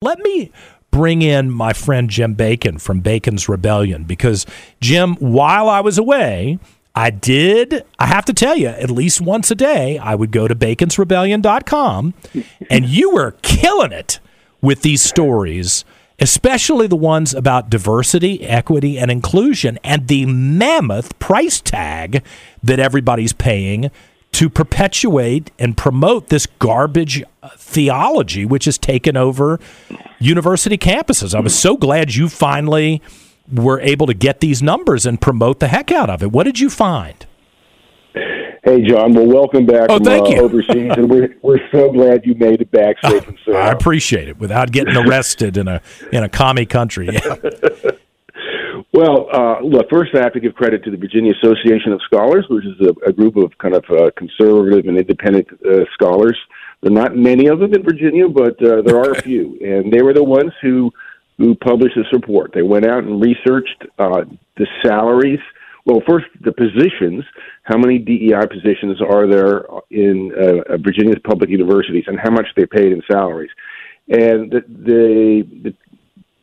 [0.00, 0.52] Let me
[0.92, 4.46] bring in my friend Jim Bacon from Bacon's Rebellion because,
[4.80, 6.60] Jim, while I was away,
[6.94, 10.46] I did, I have to tell you, at least once a day, I would go
[10.46, 12.14] to baconsrebellion.com
[12.70, 14.20] and you were killing it
[14.60, 15.84] with these stories,
[16.20, 22.22] especially the ones about diversity, equity, and inclusion, and the mammoth price tag
[22.62, 23.90] that everybody's paying
[24.32, 29.58] to perpetuate and promote this garbage uh, theology which has taken over
[30.18, 31.34] university campuses.
[31.34, 33.02] I was so glad you finally
[33.52, 36.30] were able to get these numbers and promote the heck out of it.
[36.32, 37.24] What did you find?
[38.64, 39.14] Hey, John.
[39.14, 40.40] Well, welcome back Oh, from thank uh, you.
[40.42, 43.56] overseas, and we're we're so glad you made it back safe and sound.
[43.56, 45.80] I appreciate it without getting arrested in a
[46.12, 47.08] in a commie country.
[47.18, 47.90] Yeah.
[48.92, 52.46] Well, uh, look, first I have to give credit to the Virginia Association of Scholars,
[52.48, 56.36] which is a, a group of kind of uh, conservative and independent uh, scholars.
[56.80, 59.92] There are not many of them in Virginia, but uh, there are a few, and
[59.92, 60.90] they were the ones who
[61.36, 62.50] who published this report.
[62.52, 64.24] They went out and researched uh,
[64.56, 65.38] the salaries.
[65.84, 67.24] Well, first the positions.
[67.62, 72.66] How many DEI positions are there in uh, Virginia's public universities, and how much they
[72.66, 73.50] paid in salaries?
[74.08, 74.62] And the
[75.62, 75.74] the,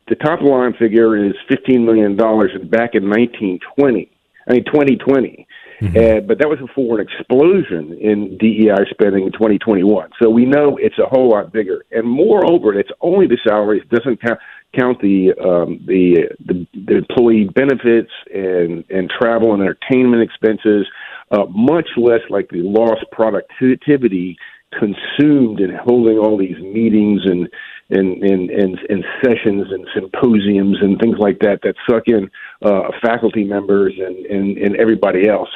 [0.07, 4.11] the top line figure is fifteen million dollars back in nineteen twenty.
[4.47, 5.47] I mean twenty twenty.
[5.81, 10.09] Uh, but that was before an explosion in DEI spending in 2021.
[10.21, 11.83] So we know it's a whole lot bigger.
[11.91, 14.39] And moreover, it's only the salaries; it doesn't count
[14.73, 20.87] count the um, the, the the employee benefits and and travel and entertainment expenses.
[21.31, 24.37] Uh, much less like the lost productivity
[24.71, 27.49] consumed in holding all these meetings and
[27.89, 32.29] and and and, and sessions and symposiums and things like that that suck in
[32.63, 35.49] uh, faculty members and, and and everybody else.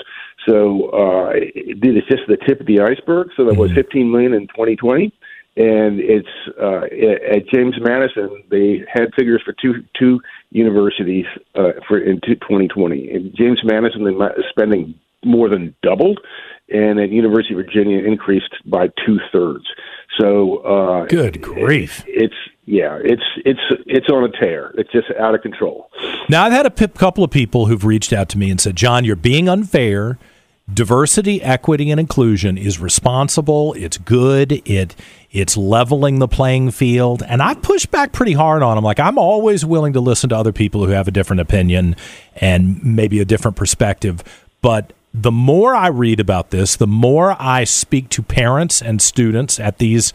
[0.47, 3.29] So uh, it, it's just the tip of the iceberg.
[3.35, 5.12] So that was 15 million in 2020,
[5.57, 6.28] and it's
[6.62, 11.25] uh, at at James Madison they had figures for two two universities
[11.56, 13.12] uh, for in 2020.
[13.12, 16.19] And James Madison, the spending more than doubled,
[16.69, 19.66] and at University of Virginia increased by two thirds.
[20.19, 22.03] So uh, Good grief.
[22.07, 22.34] it's
[22.66, 24.74] yeah, it's it's it's on a tear.
[24.78, 25.90] It's just out of control.
[26.30, 29.06] Now, I've had a couple of people who've reached out to me and said, John,
[29.06, 30.19] you're being unfair.
[30.72, 33.74] Diversity, equity, and inclusion is responsible.
[33.74, 34.62] It's good.
[34.69, 34.96] It
[35.31, 37.24] it's leveling the playing field.
[37.28, 38.84] And I push back pretty hard on them.
[38.84, 41.96] Like I'm always willing to listen to other people who have a different opinion
[42.36, 44.24] and maybe a different perspective.
[44.62, 49.59] But the more I read about this, the more I speak to parents and students
[49.59, 50.13] at these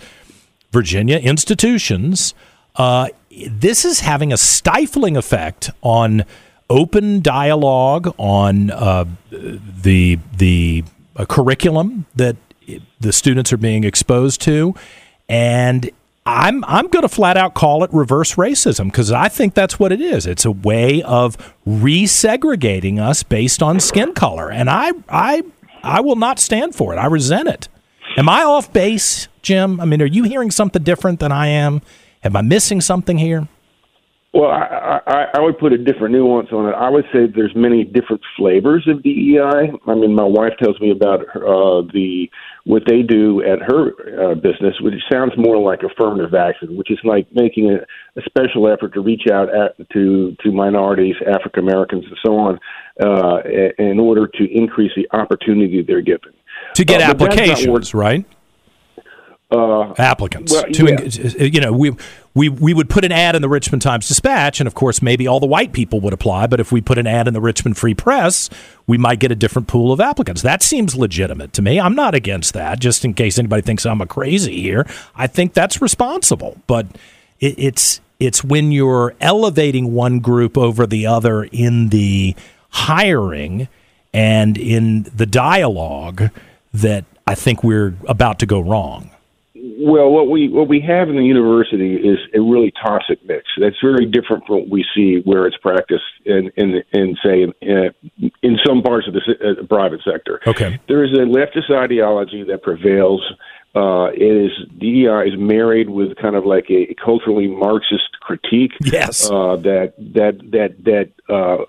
[0.71, 2.35] Virginia institutions,
[2.77, 3.09] uh,
[3.49, 6.25] this is having a stifling effect on
[6.71, 10.85] open dialogue, on uh, the the
[11.17, 12.37] uh, curriculum that
[13.01, 14.75] the students are being exposed to,
[15.29, 15.91] and
[16.27, 19.93] I'm I'm going to flat out call it reverse racism because I think that's what
[19.93, 20.27] it is.
[20.27, 21.37] It's a way of
[21.67, 25.43] resegregating us based on skin color, and I I
[25.83, 26.97] I will not stand for it.
[26.97, 27.69] I resent it.
[28.17, 29.81] Am I off base, Jim?
[29.81, 31.83] I mean, are you hearing something different than I am?
[32.23, 33.49] Am I missing something here?
[34.35, 36.73] Well, I, I, I would put a different nuance on it.
[36.73, 39.71] I would say there's many different flavors of DEI.
[39.87, 42.29] I mean, my wife tells me about uh, the
[42.65, 46.99] what they do at her uh, business, which sounds more like affirmative action, which is
[47.05, 47.77] like making a,
[48.19, 52.59] a special effort to reach out at, to to minorities, African Americans, and so on,
[53.01, 53.41] uh,
[53.79, 56.33] in order to increase the opportunity they're given.
[56.75, 58.27] To get Uh, but that's not applications, right?
[59.51, 61.45] Uh, applicants well, to yeah.
[61.45, 61.95] you know we
[62.33, 65.29] we we would put an ad in the Richmond Times Dispatch and of course maybe
[65.29, 67.77] all the white people would apply but if we put an ad in the Richmond
[67.77, 68.49] Free Press
[68.87, 70.41] we might get a different pool of applicants.
[70.41, 71.79] That seems legitimate to me.
[71.79, 74.87] I'm not against that just in case anybody thinks I'm a crazy here.
[75.15, 76.87] I think that's responsible but
[77.39, 82.35] it, it's it's when you're elevating one group over the other in the
[82.71, 83.69] hiring
[84.15, 86.31] and in the dialogue
[86.73, 89.11] that I think we're about to go wrong
[89.77, 93.45] Well, what we what we have in the university is a really toxic mix.
[93.59, 97.95] That's very different from what we see where it's practiced in in, in say in,
[98.43, 100.41] in some parts of the uh, private sector.
[100.47, 100.79] Okay.
[100.87, 103.23] There is a leftist ideology that prevails
[103.75, 108.71] Uh, it is DEI is married with kind of like a culturally Marxist critique.
[108.81, 109.29] Yes.
[109.29, 111.65] Uh, that that that that uh,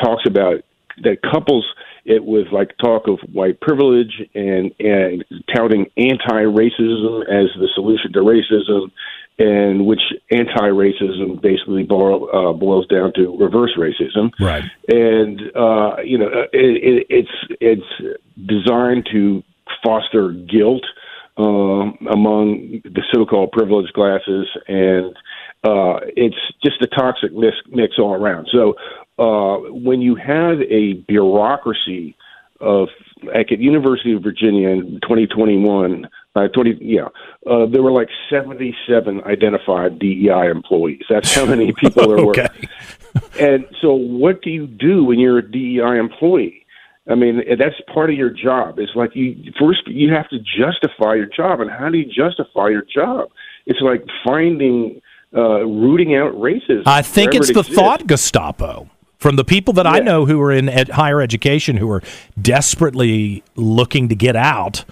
[0.00, 0.62] talks about
[1.02, 1.66] that couples
[2.04, 5.24] it was like talk of white privilege and and
[5.54, 8.90] touting anti-racism as the solution to racism,
[9.38, 10.00] and which
[10.30, 14.30] anti-racism basically boil, uh, boils down to reverse racism.
[14.40, 14.64] Right.
[14.88, 19.42] And uh, you know, it, it, it's it's designed to
[19.84, 20.84] foster guilt
[21.36, 25.16] um, among the so-called privileged classes, and
[25.64, 28.48] uh, it's just a toxic mix, mix all around.
[28.52, 28.74] So
[29.20, 32.16] uh, when you have a bureaucracy
[32.60, 32.88] of
[33.22, 37.08] like at University of Virginia in 2021, uh, 20 yeah,
[37.46, 41.02] uh, there were like 77 identified DEI employees.
[41.08, 42.48] That's how many people there okay.
[43.14, 43.20] were.
[43.38, 46.64] And so, what do you do when you're a DEI employee?
[47.08, 48.78] I mean, that's part of your job.
[48.78, 52.68] It's like you first you have to justify your job, and how do you justify
[52.68, 53.28] your job?
[53.66, 55.02] It's like finding
[55.36, 56.84] uh, rooting out racism.
[56.86, 57.80] I think it's it the exists.
[57.80, 58.88] thought Gestapo.
[59.20, 62.02] From the people that I know who are in ed- higher education who are
[62.40, 64.84] desperately looking to get out,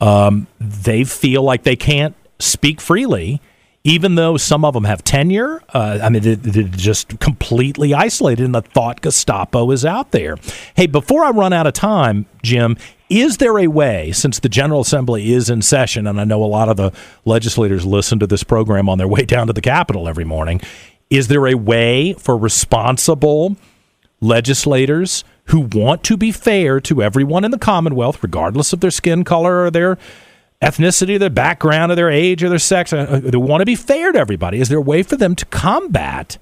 [0.00, 3.40] um, they feel like they can't speak freely,
[3.84, 5.62] even though some of them have tenure.
[5.72, 10.36] Uh, I mean, they- they're just completely isolated, and the thought Gestapo is out there.
[10.74, 12.76] Hey, before I run out of time, Jim,
[13.08, 16.46] is there a way, since the General Assembly is in session, and I know a
[16.46, 16.92] lot of the
[17.24, 20.60] legislators listen to this program on their way down to the Capitol every morning,
[21.10, 23.56] is there a way for responsible
[24.20, 29.24] legislators who want to be fair to everyone in the Commonwealth, regardless of their skin
[29.24, 29.96] color or their
[30.60, 34.12] ethnicity, their background, or their age, or their sex, uh, they want to be fair
[34.12, 34.60] to everybody?
[34.60, 36.36] Is there a way for them to combat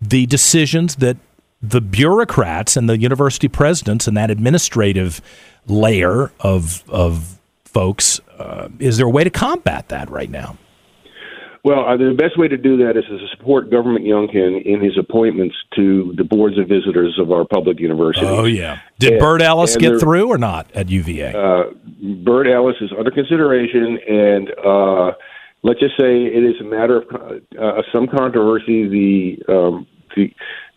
[0.00, 1.16] the decisions that
[1.62, 5.20] the bureaucrats and the university presidents and that administrative
[5.66, 8.20] layer of of folks?
[8.38, 10.56] Uh, is there a way to combat that right now?
[11.66, 14.96] Well, uh, the best way to do that is to support Governor Youngkin in his
[14.96, 18.28] appointments to the boards of visitors of our public universities.
[18.28, 21.34] Oh yeah, did And- Bert Ellis get through or not at UVA?
[21.34, 21.64] Uh,
[22.22, 25.12] Bert Ellis is under consideration, and uh,
[25.64, 28.86] let's just say it is a matter of uh, some controversy.
[28.86, 30.32] The um, the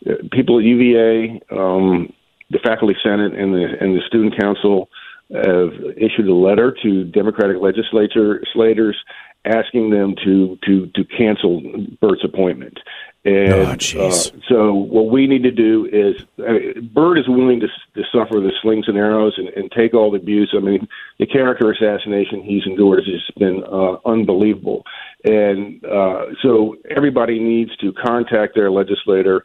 [0.10, 2.12] uh, people at UVA, um,
[2.50, 4.90] the faculty senate, and the and the student council
[5.34, 8.98] have issued a letter to Democratic legislators
[9.46, 11.62] asking them to to to cancel
[12.02, 12.80] Bert's appointment.
[13.26, 14.12] And Oh, uh,
[14.48, 18.54] so what we need to do is, uh, Bert is willing to, to suffer the
[18.62, 20.54] slings and arrows and, and take all the abuse.
[20.56, 20.88] I mean,
[21.20, 24.86] the character assassination he's endured has just been uh, unbelievable.
[25.26, 29.44] And uh, so everybody needs to contact their legislator.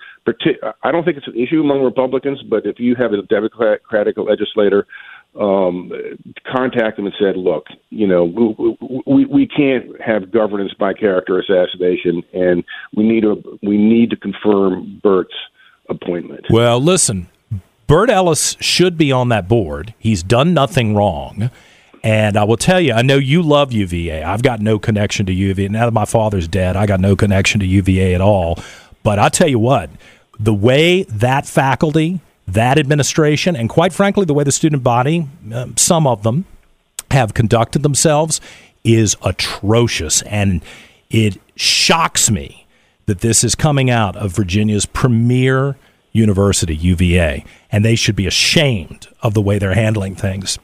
[0.85, 4.87] I don't think it's an issue among Republicans, but if you have a Democratic legislator,
[5.41, 5.91] um,
[6.51, 11.39] contact them and said, "Look, you know, we, we, we can't have governance by character
[11.39, 12.65] assassination, and
[12.95, 15.35] we need to we need to confirm Bert's
[15.89, 17.29] appointment." Well, listen,
[17.87, 19.95] Bert Ellis should be on that board.
[19.99, 21.51] He's done nothing wrong.
[22.03, 24.23] And I will tell you, I know you love UVA.
[24.23, 25.69] I've got no connection to UVA.
[25.69, 28.59] Now that my father's dead, I got no connection to UVA at all.
[29.03, 29.89] But I tell you what,
[30.39, 35.77] the way that faculty, that administration, and quite frankly, the way the student body, um,
[35.77, 36.45] some of them,
[37.11, 38.41] have conducted themselves
[38.83, 40.23] is atrocious.
[40.23, 40.63] And
[41.11, 42.67] it shocks me
[43.07, 45.77] that this is coming out of Virginia's premier
[46.13, 50.59] university, UVA, and they should be ashamed of the way they're handling things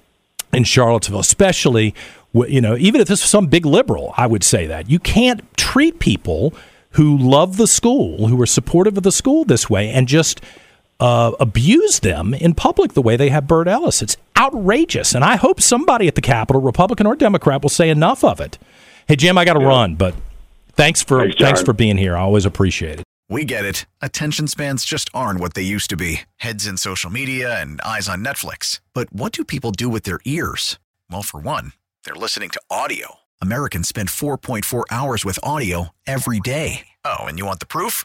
[0.53, 1.95] in Charlottesville, especially,
[2.33, 4.89] you know, even if this is some big liberal, I would say that.
[4.89, 6.55] You can't treat people
[6.93, 10.41] who love the school, who are supportive of the school this way, and just
[11.01, 14.03] uh, abuse them in public the way they have Bert Ellis.
[14.03, 15.15] It's outrageous.
[15.15, 18.59] And I hope somebody at the Capitol, Republican or Democrat, will say enough of it.
[19.09, 20.15] Hey, Jim, I got to run, but
[20.73, 22.17] thanks for Thanks, thanks for being here.
[22.17, 23.05] I always appreciate it.
[23.29, 23.87] We get it.
[24.03, 28.09] Attention spans just aren't what they used to be heads in social media and eyes
[28.09, 28.81] on Netflix.
[28.93, 30.79] But what do people do with their ears?
[31.11, 31.73] Well, for one,
[32.05, 33.17] they're listening to audio.
[33.41, 36.89] Americans spend 4.4 hours with audio every day.
[37.05, 38.05] Oh, and you want the proof?